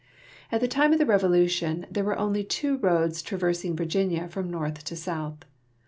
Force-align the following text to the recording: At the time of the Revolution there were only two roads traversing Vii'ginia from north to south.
At 0.51 0.61
the 0.61 0.67
time 0.67 0.93
of 0.93 0.97
the 0.97 1.05
Revolution 1.05 1.85
there 1.91 2.03
were 2.03 2.17
only 2.17 2.43
two 2.43 2.77
roads 2.79 3.21
traversing 3.21 3.75
Vii'ginia 3.75 4.27
from 4.31 4.49
north 4.49 4.83
to 4.85 4.95
south. 4.95 5.45